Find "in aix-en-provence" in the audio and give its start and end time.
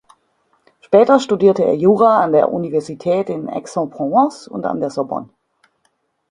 3.29-4.47